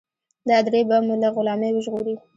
[0.49, 2.15] دا درې به مو له غلامۍ وژغوري.